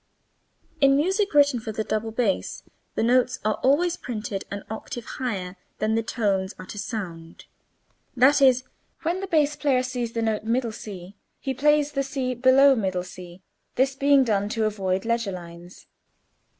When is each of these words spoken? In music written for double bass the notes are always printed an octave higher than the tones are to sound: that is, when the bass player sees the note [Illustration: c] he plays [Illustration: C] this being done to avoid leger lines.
In 0.79 0.95
music 0.95 1.31
written 1.35 1.59
for 1.59 1.71
double 1.71 2.09
bass 2.09 2.63
the 2.95 3.03
notes 3.03 3.37
are 3.45 3.59
always 3.61 3.97
printed 3.97 4.45
an 4.49 4.63
octave 4.67 5.05
higher 5.05 5.57
than 5.77 5.93
the 5.93 6.01
tones 6.01 6.55
are 6.57 6.65
to 6.65 6.79
sound: 6.79 7.45
that 8.17 8.41
is, 8.41 8.63
when 9.03 9.19
the 9.19 9.27
bass 9.27 9.55
player 9.55 9.83
sees 9.83 10.13
the 10.13 10.23
note 10.23 10.43
[Illustration: 10.43 10.71
c] 11.13 11.15
he 11.39 11.53
plays 11.53 11.95
[Illustration: 11.95 13.03
C] 13.11 13.41
this 13.75 13.93
being 13.93 14.23
done 14.23 14.49
to 14.49 14.65
avoid 14.65 15.05
leger 15.05 15.33
lines. 15.33 15.85